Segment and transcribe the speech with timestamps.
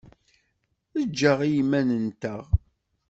[0.99, 2.41] Ejj-aɣ i yiman-nteɣ.